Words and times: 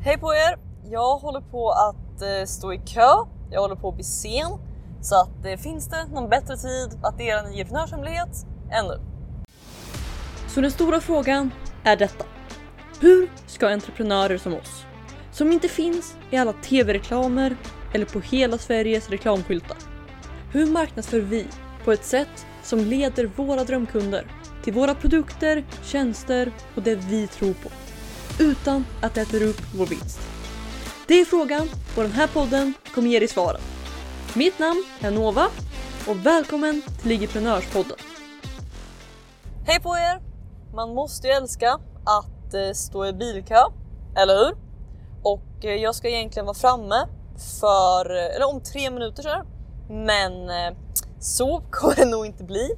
Hej 0.00 0.18
på 0.18 0.34
er! 0.34 0.58
Jag 0.90 1.16
håller 1.16 1.40
på 1.40 1.70
att 1.70 2.22
eh, 2.22 2.46
stå 2.46 2.72
i 2.72 2.78
kö. 2.78 3.08
Jag 3.50 3.60
håller 3.60 3.76
på 3.76 3.88
att 3.88 3.94
bli 3.94 4.04
sen. 4.04 4.58
Så 5.00 5.20
att 5.20 5.44
eh, 5.44 5.56
finns 5.56 5.88
det 5.88 6.06
någon 6.06 6.28
bättre 6.28 6.56
tid 6.56 6.98
att 7.02 7.18
dela 7.18 7.40
en 7.40 7.46
entreprenörshemlighet 7.46 8.46
än 8.70 8.86
nu? 8.86 9.00
Så 10.48 10.60
den 10.60 10.70
stora 10.70 11.00
frågan 11.00 11.50
är 11.84 11.96
detta. 11.96 12.24
Hur 13.00 13.30
ska 13.46 13.68
entreprenörer 13.68 14.38
som 14.38 14.54
oss, 14.54 14.84
som 15.32 15.52
inte 15.52 15.68
finns 15.68 16.16
i 16.30 16.36
alla 16.36 16.52
tv-reklamer 16.52 17.56
eller 17.94 18.06
på 18.06 18.20
hela 18.20 18.58
Sveriges 18.58 19.10
reklamskyltar. 19.10 19.76
Hur 20.52 20.66
marknadsför 20.66 21.20
vi 21.20 21.46
på 21.84 21.92
ett 21.92 22.04
sätt 22.04 22.46
som 22.62 22.78
leder 22.78 23.30
våra 23.36 23.64
drömkunder 23.64 24.26
till 24.64 24.72
våra 24.72 24.94
produkter, 24.94 25.64
tjänster 25.82 26.52
och 26.74 26.82
det 26.82 26.94
vi 26.94 27.26
tror 27.26 27.52
på 27.52 27.68
utan 28.38 28.86
att 29.02 29.14
det 29.14 29.20
äter 29.20 29.42
upp 29.42 29.60
vår 29.74 29.86
vinst? 29.86 30.20
Det 31.06 31.20
är 31.20 31.24
frågan 31.24 31.68
och 31.96 32.02
den 32.02 32.12
här 32.12 32.26
podden 32.26 32.74
kommer 32.94 33.08
ge 33.08 33.18
dig 33.18 33.28
svaren. 33.28 33.60
Mitt 34.34 34.58
namn 34.58 34.84
är 35.00 35.10
Nova 35.10 35.46
och 36.08 36.26
välkommen 36.26 36.82
till 37.00 37.08
Ligiprenörspodden. 37.08 37.96
Hej 39.66 39.80
på 39.80 39.96
er! 39.96 40.22
Man 40.74 40.94
måste 40.94 41.26
ju 41.26 41.32
älska 41.32 41.72
att 42.04 42.54
eh, 42.54 42.72
stå 42.74 43.06
i 43.06 43.12
bilkö, 43.12 43.64
eller 44.16 44.34
hur? 44.36 44.56
Och 45.22 45.64
eh, 45.64 45.74
jag 45.74 45.94
ska 45.94 46.08
egentligen 46.08 46.46
vara 46.46 46.54
framme 46.54 47.06
för, 47.60 48.16
eh, 48.16 48.36
eller 48.36 48.48
om 48.48 48.60
tre 48.60 48.90
minuter 48.90 49.22
så 49.22 49.28
här. 49.28 49.44
Men 49.88 50.50
så 51.20 51.62
kommer 51.70 51.96
det 51.96 52.04
nog 52.04 52.26
inte 52.26 52.44
bli. 52.44 52.70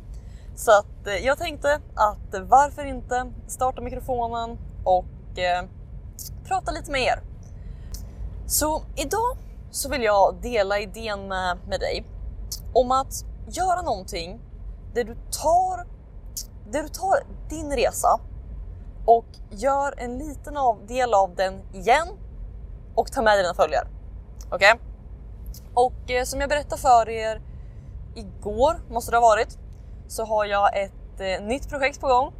Så 0.56 0.70
att 0.70 1.22
jag 1.22 1.38
tänkte 1.38 1.80
att 1.94 2.34
varför 2.48 2.84
inte 2.84 3.32
starta 3.48 3.82
mikrofonen 3.82 4.58
och 4.84 5.04
eh, 5.38 5.68
prata 6.44 6.72
lite 6.72 6.90
med 6.90 7.02
er. 7.02 7.22
Så 8.46 8.82
idag 8.96 9.36
så 9.70 9.88
vill 9.88 10.02
jag 10.02 10.34
dela 10.42 10.78
idén 10.78 11.28
med, 11.28 11.58
med 11.68 11.80
dig 11.80 12.04
om 12.74 12.90
att 12.90 13.24
göra 13.48 13.82
någonting 13.82 14.40
där 14.94 15.04
du 15.04 15.14
tar, 15.14 15.86
där 16.70 16.82
du 16.82 16.88
tar 16.88 17.26
din 17.48 17.72
resa 17.72 18.20
och 19.06 19.26
gör 19.50 19.94
en 19.96 20.18
liten 20.18 20.56
av, 20.56 20.86
del 20.86 21.14
av 21.14 21.34
den 21.34 21.62
igen 21.72 22.08
och 22.94 23.12
tar 23.12 23.22
med 23.22 23.38
dina 23.38 23.54
följare. 23.54 23.88
Okej? 24.50 24.72
Okay? 24.74 24.90
Och 25.74 26.10
eh, 26.10 26.24
som 26.24 26.40
jag 26.40 26.48
berättade 26.48 26.80
för 26.80 27.08
er 27.08 27.42
igår, 28.14 28.80
måste 28.90 29.10
det 29.10 29.16
ha 29.16 29.22
varit, 29.22 29.58
så 30.08 30.24
har 30.24 30.44
jag 30.44 30.82
ett 30.82 31.20
eh, 31.20 31.46
nytt 31.46 31.68
projekt 31.68 32.00
på 32.00 32.06
gång 32.06 32.32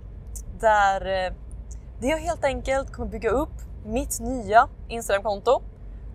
där 0.61 1.27
eh, 1.27 1.33
det 2.01 2.07
jag 2.07 2.19
helt 2.19 2.45
enkelt 2.45 2.93
kommer 2.93 3.09
bygga 3.09 3.31
upp 3.31 3.53
mitt 3.85 4.21
nya 4.21 4.69
Instagramkonto 4.89 5.63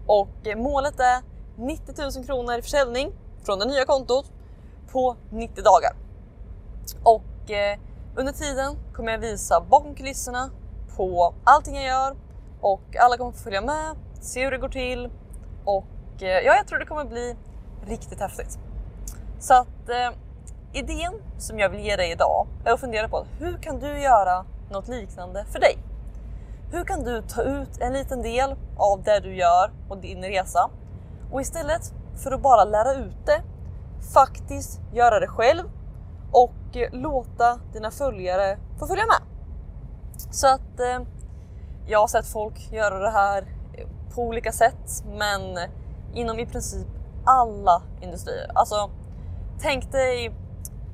och 0.08 0.30
målet 0.58 1.00
är 1.00 1.22
90 1.58 1.94
000 2.18 2.26
kronor 2.26 2.58
i 2.58 2.62
försäljning 2.62 3.12
från 3.44 3.60
det 3.60 3.66
nya 3.66 3.86
kontot 3.86 4.32
på 4.92 5.16
90 5.30 5.64
dagar. 5.64 5.92
Och 7.04 7.52
eh, 7.52 7.80
under 8.16 8.34
tiden 8.34 8.76
kommer 8.94 9.12
jag 9.12 9.20
visa 9.20 9.62
bakom 9.70 9.96
kulisserna 9.96 10.50
på 10.98 11.34
allting 11.44 11.76
jag 11.76 11.86
gör 11.86 12.16
och 12.62 12.96
alla 13.00 13.18
kommer 13.18 13.32
få 13.32 13.44
följa 13.44 13.62
med, 13.62 13.96
se 14.22 14.44
hur 14.44 14.52
det 14.52 14.58
går 14.58 14.70
till 14.70 15.10
och 15.66 16.24
eh, 16.24 16.28
ja, 16.28 16.56
jag 16.56 16.68
tror 16.68 16.80
det 16.80 16.86
kommer 16.86 17.06
bli 17.06 17.36
riktigt 17.88 18.20
häftigt. 18.20 18.60
Så 19.40 19.54
att 19.54 19.90
eh, 19.90 20.18
idén 20.74 21.14
som 21.38 21.60
jag 21.60 21.70
vill 21.70 21.86
ge 21.86 21.96
dig 21.96 22.12
idag 22.12 22.48
är 22.66 22.72
att 22.72 22.80
fundera 22.80 23.10
på 23.10 23.26
hur 23.40 23.58
kan 23.58 23.80
du 23.80 24.00
göra 24.02 24.46
något 24.70 24.88
liknande 24.88 25.46
för 25.46 25.60
dig? 25.60 25.78
Hur 26.72 26.84
kan 26.84 27.04
du 27.04 27.22
ta 27.22 27.42
ut 27.42 27.82
en 27.82 27.94
liten 27.94 28.22
del 28.22 28.56
av 28.78 29.04
det 29.04 29.20
du 29.20 29.36
gör 29.36 29.72
och 29.90 29.98
din 29.98 30.24
resa 30.24 30.70
och 31.32 31.42
istället 31.42 31.94
för 32.24 32.32
att 32.32 32.42
bara 32.42 32.64
lära 32.64 32.94
ut 32.94 33.26
det 33.26 33.42
faktiskt 34.14 34.82
göra 34.94 35.20
det 35.20 35.28
själv 35.28 35.64
och 36.32 36.78
eh, 36.78 36.90
låta 36.92 37.60
dina 37.74 37.92
följare 37.92 38.58
få 38.80 38.88
följa 38.88 39.06
med. 39.06 39.22
Så 40.32 40.48
att 40.48 40.80
eh, 40.80 41.08
jag 41.88 42.00
har 42.00 42.08
sett 42.08 42.28
folk 42.28 42.72
göra 42.72 43.00
det 43.00 43.12
här 43.12 43.42
eh, 43.74 43.88
på 44.16 44.22
olika 44.22 44.52
sätt, 44.52 45.04
men 45.06 45.58
inom 46.14 46.40
i 46.40 46.46
princip 46.46 46.88
alla 47.26 47.82
industrier. 48.02 48.52
Alltså, 48.56 48.90
tänk 49.60 49.92
dig, 49.92 50.36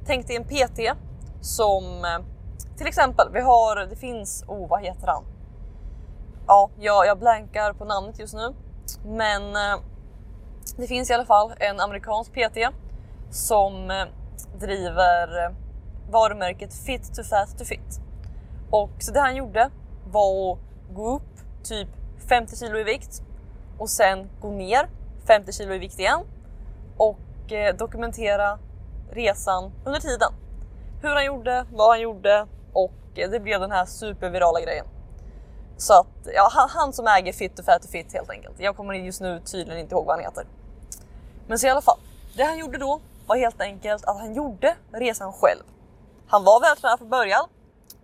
tänk 0.06 0.28
dig 0.28 0.36
en 0.36 0.44
PT 0.44 0.98
som 1.42 1.84
eh, 1.84 2.26
till 2.81 2.88
exempel, 2.88 3.30
vi 3.34 3.42
har, 3.42 3.86
det 3.86 3.96
finns, 3.96 4.44
oh 4.47 4.68
vad 4.68 4.81
heter 4.81 5.08
han? 5.08 5.24
Ja, 6.47 6.69
jag, 6.80 7.06
jag 7.06 7.19
blankar 7.19 7.74
på 7.74 7.86
namnet 7.86 8.19
just 8.19 8.34
nu, 8.34 8.53
men 9.06 9.56
eh, 9.56 9.80
det 10.78 10.88
finns 10.88 11.09
i 11.09 11.14
alla 11.14 11.25
fall 11.25 11.53
en 11.59 11.80
amerikansk 11.80 12.31
PT 12.31 12.58
som 13.30 13.91
eh, 13.91 14.06
driver 14.59 15.46
eh, 15.46 15.52
varumärket 16.09 16.74
Fit 16.74 17.16
to 17.16 17.24
Fat 17.24 17.58
to 17.58 17.66
Fit. 17.66 18.00
Och 18.72 18.91
så 19.00 19.12
det 19.12 19.20
han 19.20 19.36
gjorde 19.36 19.70
var 20.12 20.53
att 20.53 20.59
gå 20.96 21.16
upp 21.16 21.64
typ 21.64 21.90
50 22.30 22.56
kilo 22.56 22.78
i 22.78 22.84
vikt 22.84 23.22
och 23.78 23.90
sen 23.90 24.30
gå 24.40 24.52
ner 24.52 24.90
50 25.28 25.52
kilo 25.52 25.74
i 25.74 25.78
vikt 25.78 26.00
igen 26.00 26.20
och 26.97 27.52
eh, 27.52 27.75
dokumentera 27.75 28.59
resan 29.12 29.72
under 29.86 30.00
tiden. 30.00 30.34
Hur 31.02 31.09
han 31.09 31.25
gjorde, 31.25 31.66
vad 31.72 31.90
han 31.90 32.02
gjorde 32.02 32.47
och 32.74 32.92
det 33.14 33.42
blev 33.44 33.59
den 33.59 33.72
här 33.72 33.86
supervirala 33.86 34.62
grejen. 34.62 34.86
Så 35.78 35.94
att 35.94 36.28
ja, 36.36 36.50
han, 36.52 36.70
han 36.70 36.94
som 36.94 37.08
äger 37.08 37.34
Fit 37.34 37.56
to 37.56 37.64
Fat 37.64 37.82
to 37.82 37.88
Fit 37.88 38.14
helt 38.14 38.30
enkelt. 38.30 38.59
Jag 38.59 38.78
kommer 38.78 38.94
just 38.94 39.22
nu 39.22 39.40
tydligen 39.40 39.80
inte 39.80 39.96
ihåg 39.96 40.06
vad 40.06 40.16
han 40.16 40.26
heter. 40.26 40.46
Men 41.48 41.59
så 41.59 41.68
i 41.68 41.70
alla 41.70 41.82
fall, 41.82 42.00
det 42.36 42.44
han 42.44 42.58
gjorde 42.58 42.78
då 42.78 43.02
var 43.28 43.36
helt 43.36 43.62
enkelt 43.62 44.06
att 44.06 44.18
han 44.18 44.34
gjorde 44.34 44.76
resan 44.92 45.34
själv. 45.34 45.64
Han 46.28 46.44
var 46.44 46.62
vältränad 46.62 47.00
från 47.00 47.09
början, 47.09 47.48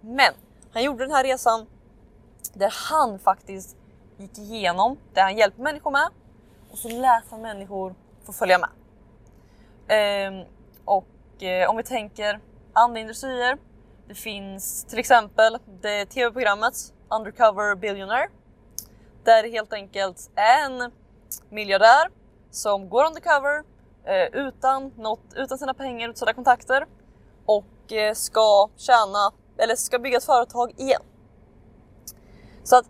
men 0.01 0.33
han 0.73 0.83
gjorde 0.83 1.03
den 1.03 1.11
här 1.11 1.23
resan 1.23 1.65
där 2.53 2.73
han 2.89 3.19
faktiskt 3.19 3.77
gick 4.17 4.37
igenom 4.37 4.97
det 5.13 5.21
han 5.21 5.37
hjälper 5.37 5.63
människor 5.63 5.91
med 5.91 6.09
och 6.71 6.77
så 6.77 6.89
lät 6.89 7.23
han 7.29 7.41
människor 7.41 7.95
få 8.25 8.33
följa 8.33 8.59
med. 8.59 8.69
Ehm, 9.87 10.45
och 10.85 11.43
eh, 11.43 11.69
om 11.69 11.77
vi 11.77 11.83
tänker 11.83 12.39
andra 12.73 12.99
industrier. 12.99 13.57
Det 14.07 14.15
finns 14.15 14.83
till 14.83 14.99
exempel 14.99 15.57
det 15.81 16.05
tv-programmet 16.05 16.93
Undercover 17.09 17.75
Billionaire 17.75 18.29
där 19.23 19.43
det 19.43 19.49
helt 19.49 19.73
enkelt 19.73 20.31
är 20.35 20.65
en 20.65 20.91
miljardär 21.49 22.09
som 22.51 22.89
går 22.89 23.05
undercover 23.05 23.63
eh, 24.05 24.45
utan, 24.45 24.93
något, 24.97 25.33
utan 25.35 25.57
sina 25.57 25.73
pengar, 25.73 26.09
utan 26.09 26.15
sina 26.15 26.33
kontakter 26.33 26.85
och 27.45 27.93
eh, 27.93 28.13
ska 28.13 28.69
tjäna 28.77 29.31
eller 29.57 29.75
ska 29.75 29.99
bygga 29.99 30.17
ett 30.17 30.25
företag 30.25 30.73
igen. 30.77 31.01
Så 32.63 32.75
att 32.75 32.85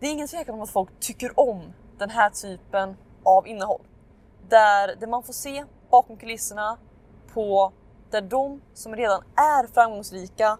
det 0.00 0.06
är 0.06 0.10
ingen 0.10 0.28
tvekan 0.28 0.54
om 0.54 0.62
att 0.62 0.70
folk 0.70 0.90
tycker 1.00 1.40
om 1.40 1.72
den 1.98 2.10
här 2.10 2.30
typen 2.30 2.96
av 3.24 3.46
innehåll. 3.46 3.82
Där, 4.48 4.96
det 5.00 5.06
man 5.06 5.22
får 5.22 5.32
se 5.32 5.64
bakom 5.90 6.16
kulisserna 6.16 6.78
på 7.34 7.72
där 8.10 8.22
de 8.22 8.60
som 8.74 8.96
redan 8.96 9.22
är 9.36 9.66
framgångsrika 9.74 10.58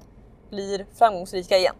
blir 0.50 0.86
framgångsrika 0.94 1.56
igen. 1.56 1.74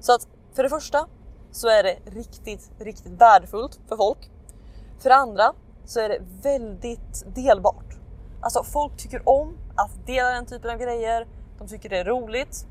Så 0.00 0.14
att 0.14 0.28
för 0.52 0.62
det 0.62 0.68
första 0.68 1.06
så 1.50 1.68
är 1.68 1.82
det 1.82 1.98
riktigt, 2.04 2.70
riktigt 2.78 3.12
värdefullt 3.12 3.80
för 3.88 3.96
folk. 3.96 4.30
För 4.98 5.08
det 5.08 5.16
andra 5.16 5.52
så 5.84 6.00
är 6.00 6.08
det 6.08 6.18
väldigt 6.42 7.34
delbart. 7.34 7.98
Alltså 8.40 8.64
folk 8.64 8.96
tycker 8.96 9.28
om 9.28 9.58
att 9.76 10.06
dela 10.06 10.28
den 10.30 10.46
typen 10.46 10.70
av 10.70 10.76
grejer. 10.76 11.26
De 11.58 11.68
tycker 11.68 11.88
det 11.88 11.98
är 11.98 12.04
roligt. 12.04 12.66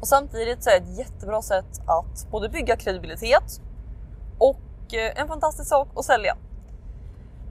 Och 0.00 0.08
samtidigt 0.08 0.64
så 0.64 0.70
är 0.70 0.80
det 0.80 0.86
ett 0.86 0.98
jättebra 0.98 1.42
sätt 1.42 1.80
att 1.86 2.30
både 2.30 2.48
bygga 2.48 2.76
kredibilitet 2.76 3.60
och 4.38 4.94
eh, 4.94 5.20
en 5.20 5.28
fantastisk 5.28 5.68
sak 5.68 5.88
att 5.94 6.04
sälja. 6.04 6.36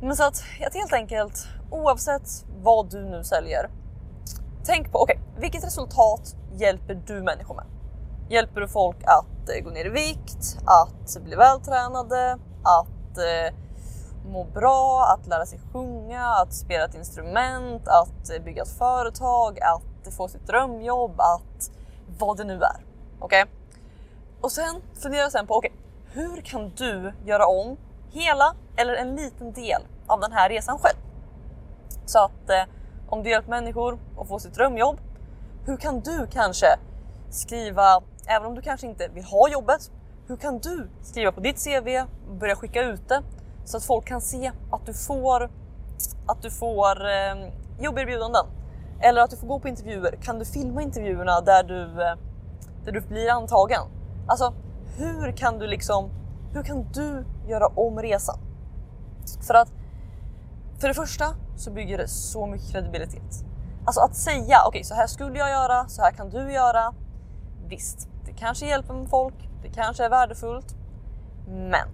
Men 0.02 0.16
så 0.16 0.24
att, 0.24 0.44
att 0.68 0.74
helt 0.74 0.94
enkelt 0.94 1.48
oavsett 1.70 2.46
vad 2.62 2.92
du 2.92 3.06
nu 3.06 3.24
säljer. 3.24 3.70
Tänk 4.66 4.92
på 4.92 5.02
okej, 5.02 5.20
okay, 5.20 5.42
vilket 5.42 5.64
resultat 5.64 6.36
hjälper 6.54 6.96
du 7.08 7.22
människor 7.24 7.56
med? 7.56 7.66
Hjälper 8.30 8.62
du 8.62 8.68
folk 8.68 8.98
att 9.04 9.50
eh, 9.50 9.64
gå 9.64 9.70
ner 9.70 9.86
i 9.86 9.90
vikt, 9.90 10.58
att 10.66 11.24
bli 11.24 11.36
vältränade, 11.36 12.38
att 12.64 13.18
eh, 13.18 13.56
må 14.32 14.44
bra, 14.44 15.06
att 15.14 15.28
lära 15.28 15.46
sig 15.46 15.60
sjunga, 15.74 16.26
att 16.26 16.54
spela 16.54 16.86
ett 16.86 16.96
instrument, 16.96 17.88
att 17.88 18.30
eh, 18.30 18.44
bygga 18.44 18.62
ett 18.62 18.78
företag, 18.78 19.60
att 19.60 20.14
få 20.14 20.28
sitt 20.28 20.48
drömjobb, 20.48 21.20
att 21.20 21.72
vad 22.20 22.38
det 22.38 22.44
nu 22.44 22.54
är. 22.54 22.86
Okej? 23.20 23.44
Okay? 23.44 23.54
Och 24.42 24.52
sen 24.52 24.82
fundera 25.02 25.30
sen 25.30 25.48
på 25.48 25.56
okej, 25.56 25.72
okay, 25.72 26.24
hur 26.24 26.42
kan 26.42 26.72
du 26.76 27.14
göra 27.26 27.48
om 27.48 27.78
hela 28.12 28.56
eller 28.76 28.94
en 28.94 29.16
liten 29.16 29.54
del 29.54 29.82
av 30.08 30.20
den 30.20 30.32
här 30.32 30.50
resan 30.50 30.78
själv? 30.78 30.98
Så 32.08 32.20
att 32.20 32.50
eh, 32.50 32.64
om 33.10 33.24
du 33.24 33.30
hjälper 33.30 33.50
människor 33.50 34.00
att 34.20 34.28
få 34.28 34.40
sitt 34.40 34.54
drömjobb, 34.54 35.00
hur 35.66 35.78
kan 35.78 36.00
du 36.00 36.28
kanske 36.32 36.68
skriva, 37.30 38.02
även 38.28 38.48
om 38.48 38.56
du 38.56 38.62
kanske 38.62 38.88
inte 38.88 39.08
vill 39.08 39.24
ha 39.24 39.50
jobbet, 39.50 39.92
hur 40.28 40.38
kan 40.38 40.60
du 40.60 40.90
skriva 41.02 41.32
på 41.32 41.40
ditt 41.40 41.64
CV, 41.64 41.88
börja 42.40 42.56
skicka 42.56 42.84
ut 42.84 43.10
det 43.10 43.22
så 43.66 43.78
att 43.78 43.84
folk 43.84 44.06
kan 44.06 44.22
se 44.22 44.52
att 44.72 44.86
du 44.86 44.94
får, 44.94 45.50
att 46.28 46.42
du 46.42 46.52
får 46.52 47.06
eh, 47.06 47.52
jobberbjudanden 47.80 48.46
eller 49.00 49.22
att 49.22 49.30
du 49.30 49.38
får 49.38 49.48
gå 49.48 49.60
på 49.60 49.68
intervjuer. 49.68 50.18
Kan 50.22 50.40
du 50.40 50.46
filma 50.46 50.82
intervjuerna 50.82 51.42
där 51.42 51.64
du, 51.64 51.84
eh, 51.84 52.16
där 52.86 52.92
du 52.92 53.02
blir 53.02 53.32
antagen? 53.32 53.82
Alltså, 54.28 54.54
hur 54.98 55.32
kan 55.32 55.60
du 55.60 55.68
liksom, 55.68 56.10
hur 56.54 56.64
kan 56.64 56.86
du 56.94 57.26
göra 57.48 57.68
om 57.68 58.00
resan? 58.02 58.40
För 59.48 59.54
att 59.54 59.72
för 60.80 60.88
det 60.88 60.94
första 60.94 61.26
så 61.58 61.72
bygger 61.72 61.98
det 61.98 62.08
så 62.08 62.48
mycket 62.48 62.72
kredibilitet. 62.72 63.46
Alltså 63.86 64.02
att 64.02 64.16
säga 64.16 64.58
okej, 64.66 64.68
okay, 64.68 64.84
så 64.84 64.96
här 64.96 65.08
skulle 65.08 65.40
jag 65.40 65.50
göra, 65.50 65.88
så 65.88 66.02
här 66.02 66.12
kan 66.12 66.30
du 66.30 66.54
göra. 66.54 66.94
Visst, 67.68 68.10
det 68.26 68.34
kanske 68.34 68.66
hjälper 68.66 68.94
med 68.94 69.10
folk, 69.10 69.50
det 69.62 69.70
kanske 69.70 70.06
är 70.06 70.10
värdefullt, 70.10 70.76
men 71.48 71.88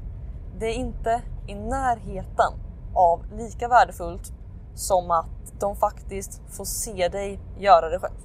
det 0.60 0.65
är 0.65 0.74
inte 0.74 1.21
i 1.48 1.56
närheten 1.56 2.54
av 2.95 3.25
lika 3.31 3.68
värdefullt 3.68 4.33
som 4.75 5.12
att 5.12 5.60
de 5.60 5.75
faktiskt 5.75 6.42
får 6.50 6.66
se 6.66 7.09
dig 7.09 7.39
göra 7.59 7.89
det 7.89 8.00
själv. 8.00 8.18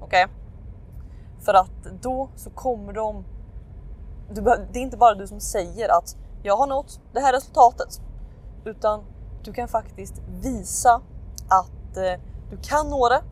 Okej? 0.00 0.24
Okay? 0.24 0.36
För 1.40 1.54
att 1.54 2.02
då 2.02 2.28
så 2.36 2.50
kommer 2.50 2.92
de... 2.92 3.24
Det 4.72 4.78
är 4.78 4.82
inte 4.82 4.96
bara 4.96 5.14
du 5.14 5.26
som 5.26 5.40
säger 5.40 5.88
att 5.98 6.16
jag 6.42 6.56
har 6.56 6.66
nått 6.66 7.00
det 7.12 7.20
här 7.20 7.32
resultatet, 7.32 8.00
utan 8.64 9.04
du 9.44 9.52
kan 9.52 9.68
faktiskt 9.68 10.14
visa 10.42 11.00
att 11.48 11.96
eh, 11.96 12.20
du 12.50 12.58
kan 12.62 12.90
nå 12.90 13.08
det, 13.08 13.22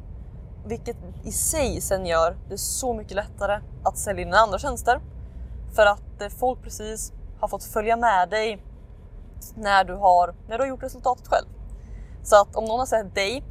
vilket 0.66 0.96
i 1.24 1.32
sig 1.32 1.80
sen 1.80 2.06
gör 2.06 2.36
det 2.48 2.58
så 2.58 2.94
mycket 2.94 3.16
lättare 3.16 3.60
att 3.84 3.98
sälja 3.98 4.22
in 4.22 4.34
andra 4.34 4.58
tjänster 4.58 5.00
för 5.74 5.86
att 5.86 6.22
eh, 6.22 6.28
folk 6.28 6.62
precis 6.62 7.12
har 7.40 7.48
fått 7.48 7.64
följa 7.64 7.96
med 7.96 8.30
dig 8.30 8.62
när 9.54 9.84
du 9.84 9.94
har, 9.94 10.34
när 10.48 10.58
du 10.58 10.64
har 10.64 10.68
gjort 10.68 10.82
resultatet 10.82 11.28
själv. 11.28 11.46
Så 12.22 12.40
att 12.40 12.56
om 12.56 12.64
någon 12.64 12.78
har 12.78 12.86
sett 12.86 13.14
dig 13.14 13.44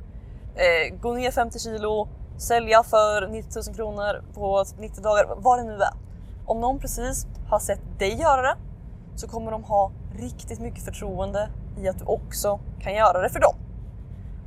eh, 0.56 1.00
gå 1.00 1.14
ner 1.14 1.32
50 1.32 1.60
kilo, 1.60 2.08
sälja 2.38 2.84
för 2.84 3.28
90 3.28 3.62
000 3.68 3.76
kronor 3.76 4.24
på 4.34 4.66
90 4.80 5.02
dagar, 5.02 5.36
vad 5.38 5.60
det 5.60 5.64
nu 5.64 5.74
är. 5.74 5.94
Om 6.46 6.62
någon 6.62 6.80
precis 6.80 7.28
har 7.50 7.60
sett 7.60 8.00
dig 8.00 8.22
göra 8.22 8.42
det 8.42 8.56
så 9.16 9.28
kommer 9.28 9.52
de 9.52 9.64
ha 9.64 9.92
riktigt 10.20 10.60
mycket 10.60 10.86
förtroende 10.86 11.50
i 11.78 11.88
att 11.90 12.00
du 12.00 12.06
också 12.06 12.60
kan 12.80 12.94
göra 12.94 13.22
det 13.22 13.30
för 13.30 13.40
dem. 13.40 13.56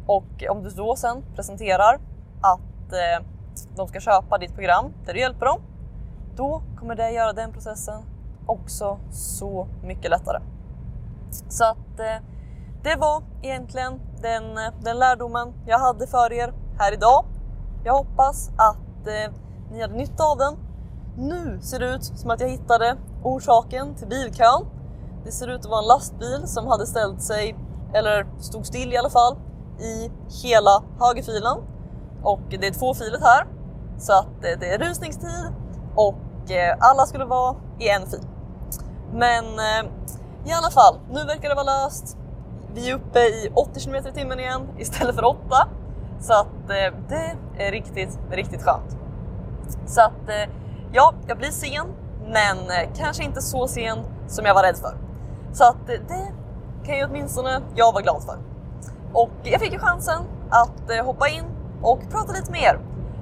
Och 0.06 0.44
om 0.50 0.62
du 0.62 0.70
då 0.70 0.96
sen 0.96 1.22
presenterar 1.34 1.98
att 2.40 2.92
eh, 2.92 3.26
de 3.76 3.88
ska 3.88 4.00
köpa 4.00 4.38
ditt 4.38 4.54
program 4.54 4.92
där 5.06 5.14
du 5.14 5.20
hjälper 5.20 5.46
dem, 5.46 5.60
då 6.36 6.62
kommer 6.78 6.94
det 6.94 7.10
göra 7.10 7.32
den 7.32 7.52
processen 7.52 8.02
också 8.46 8.98
så 9.10 9.66
mycket 9.82 10.10
lättare. 10.10 10.40
Så 11.48 11.64
att 11.64 12.00
eh, 12.00 12.24
det 12.82 12.96
var 12.96 13.22
egentligen 13.42 14.00
den, 14.22 14.58
eh, 14.58 14.72
den 14.82 14.98
lärdomen 14.98 15.52
jag 15.66 15.78
hade 15.78 16.06
för 16.06 16.32
er 16.32 16.52
här 16.78 16.92
idag. 16.92 17.24
Jag 17.84 17.92
hoppas 17.92 18.50
att 18.56 19.06
eh, 19.06 19.32
ni 19.72 19.80
hade 19.80 19.94
nytta 19.94 20.24
av 20.24 20.38
den. 20.38 20.56
Nu 21.16 21.58
ser 21.62 21.78
det 21.78 21.94
ut 21.94 22.04
som 22.04 22.30
att 22.30 22.40
jag 22.40 22.48
hittade 22.48 22.96
orsaken 23.22 23.94
till 23.94 24.08
bilkön. 24.08 24.66
Det 25.24 25.32
ser 25.32 25.48
ut 25.48 25.60
att 25.60 25.70
vara 25.70 25.82
en 25.82 25.88
lastbil 25.88 26.42
som 26.46 26.66
hade 26.66 26.86
ställt 26.86 27.22
sig, 27.22 27.56
eller 27.94 28.26
stod 28.38 28.66
still 28.66 28.92
i 28.92 28.96
alla 28.96 29.10
fall, 29.10 29.36
i 29.80 30.10
hela 30.42 30.82
högerfilen. 31.00 31.56
Och 32.22 32.40
det 32.48 32.66
är 32.66 32.72
tvåfiligt 32.72 33.22
här, 33.22 33.46
så 33.98 34.12
att 34.12 34.44
eh, 34.44 34.58
det 34.60 34.74
är 34.74 34.78
rusningstid 34.78 35.52
och 35.94 36.50
eh, 36.50 36.76
alla 36.80 37.06
skulle 37.06 37.24
vara 37.24 37.56
i 37.78 37.88
en 37.88 38.06
fil. 38.06 38.20
Men 39.12 39.44
eh, 39.44 39.90
i 40.46 40.52
alla 40.52 40.70
fall, 40.70 40.98
nu 41.10 41.24
verkar 41.24 41.48
det 41.48 41.54
vara 41.54 41.84
löst. 41.84 42.16
Vi 42.74 42.90
är 42.90 42.94
uppe 42.94 43.18
i 43.18 43.50
80 43.54 43.80
km 43.80 43.94
i 43.94 44.12
timmen 44.12 44.40
igen 44.40 44.68
istället 44.78 45.14
för 45.14 45.24
8. 45.24 45.38
Så 46.20 46.32
att 46.32 46.68
det 47.08 47.36
är 47.58 47.70
riktigt, 47.70 48.18
riktigt 48.30 48.62
skönt. 48.62 48.96
Så 49.86 50.00
att 50.00 50.50
ja, 50.92 51.14
jag 51.26 51.38
blir 51.38 51.50
sen, 51.50 51.86
men 52.26 52.56
kanske 52.96 53.24
inte 53.24 53.42
så 53.42 53.68
sen 53.68 53.98
som 54.28 54.46
jag 54.46 54.54
var 54.54 54.62
rädd 54.62 54.76
för. 54.76 55.09
Så 55.52 55.64
att 55.64 55.86
det 55.86 56.32
kan 56.84 56.96
ju 56.96 57.04
åtminstone 57.04 57.60
jag 57.74 57.92
vara 57.92 58.02
glad 58.02 58.22
för. 58.22 58.38
Och 59.12 59.30
jag 59.42 59.60
fick 59.60 59.72
ju 59.72 59.78
chansen 59.78 60.22
att 60.50 60.90
eh, 60.90 61.04
hoppa 61.04 61.28
in 61.28 61.44
och 61.82 62.00
prata 62.10 62.32
lite 62.32 62.52
mer. 62.52 62.78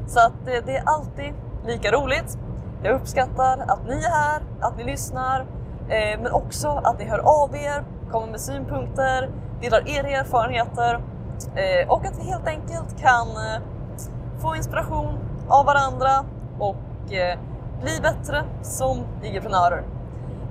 Så 0.07 0.21
att 0.21 0.49
eh, 0.49 0.65
det 0.67 0.77
är 0.77 0.83
alltid 0.87 1.35
lika 1.67 1.93
roligt. 1.93 2.39
Jag 2.83 2.95
uppskattar 2.95 3.59
att 3.59 3.87
ni 3.87 3.95
är 3.95 4.11
här, 4.11 4.43
att 4.61 4.77
ni 4.77 4.85
lyssnar, 4.85 5.41
eh, 5.89 6.21
men 6.23 6.33
också 6.33 6.69
att 6.69 6.99
ni 6.99 7.05
hör 7.05 7.19
av 7.19 7.55
er, 7.55 7.85
kommer 8.11 8.27
med 8.27 8.41
synpunkter, 8.41 9.31
delar 9.61 9.89
era 9.89 10.09
erfarenheter 10.09 11.01
och 11.89 12.07
att 12.07 12.19
vi 12.19 12.23
helt 12.31 12.47
enkelt 12.47 13.01
kan 13.01 13.27
få 14.39 14.57
inspiration 14.57 15.19
av 15.49 15.67
varandra 15.67 16.25
och 16.59 16.77
bli 17.81 18.01
bättre 18.03 18.45
som 18.63 18.99
IG-prenörer. 19.23 19.83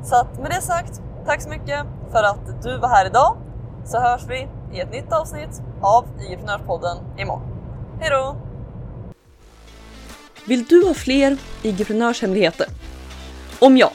Så 0.04 0.16
att 0.16 0.40
med 0.40 0.52
det 0.52 0.62
sagt 0.62 1.02
Tack 1.28 1.42
så 1.42 1.50
mycket 1.50 1.86
för 2.12 2.24
att 2.24 2.64
du 2.64 2.78
var 2.78 2.90
här 2.90 3.06
idag 3.06 3.38
så 3.86 4.00
hörs 4.00 4.22
vi 4.28 4.48
i 4.74 4.80
ett 4.80 4.92
nytt 4.92 5.12
avsnitt 5.12 5.62
av 5.82 6.06
IG-prenörspodden 6.20 6.98
imorgon. 7.18 7.44
Hej 8.02 8.10
då! 8.10 8.38
Vill 10.46 10.64
du 10.64 10.88
ha 10.88 10.94
fler 10.94 11.38
IG-prenörshemligheter? 11.64 12.68
Om 13.60 13.78
ja, 13.78 13.92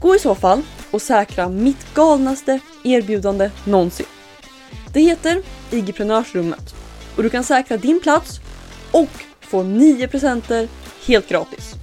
gå 0.00 0.14
i 0.14 0.18
så 0.18 0.34
fall 0.34 0.62
och 0.90 1.02
säkra 1.02 1.48
mitt 1.48 1.94
galnaste 1.94 2.58
erbjudande 2.84 3.50
någonsin. 3.64 4.06
Det 4.92 5.00
heter 5.00 5.42
IG-prenörsrummet 5.70 6.74
och 7.16 7.22
du 7.22 7.30
kan 7.30 7.44
säkra 7.44 7.76
din 7.76 8.00
plats 8.00 8.40
och 8.92 9.24
få 9.40 9.62
9 9.62 10.08
presenter 10.08 10.68
helt 11.06 11.28
gratis 11.28 11.74